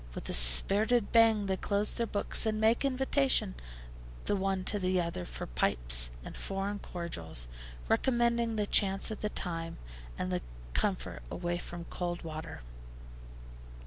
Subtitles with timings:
[0.15, 3.53] With a spirited bang they close their books, and make invitation
[4.25, 7.47] the one to the other for pipes and foreign cordials,
[7.87, 9.77] recommending the chance of the time,
[10.17, 10.41] and the
[10.73, 12.61] comfort away from cold water.